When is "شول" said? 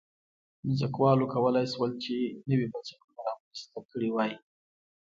1.73-1.91